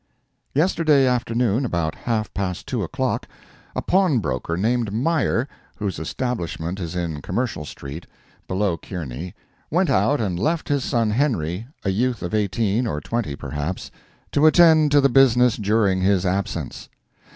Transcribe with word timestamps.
Yesterday 0.55 1.05
afternoon 1.05 1.63
about 1.63 1.93
half 1.93 2.33
past 2.33 2.65
two 2.65 2.81
o'clock, 2.81 3.27
a 3.75 3.83
pawnbroker 3.83 4.57
named 4.57 4.91
Meyer, 4.91 5.47
whose 5.75 5.99
establishment 5.99 6.79
is 6.79 6.95
in 6.95 7.21
Commercial 7.21 7.65
street, 7.65 8.07
below 8.47 8.79
Kearny, 8.79 9.35
went 9.69 9.91
out 9.91 10.19
and 10.19 10.39
left 10.39 10.69
his 10.69 10.83
son 10.83 11.11
Henry, 11.11 11.67
a 11.85 11.91
youth 11.91 12.23
of 12.23 12.33
eighteen 12.33 12.87
or 12.87 12.99
twenty, 12.99 13.35
perhaps, 13.35 13.91
to 14.31 14.47
attend 14.47 14.89
to 14.91 15.01
the 15.01 15.07
business 15.07 15.55
during 15.55 16.01
his 16.01 16.25
absence. 16.25 16.89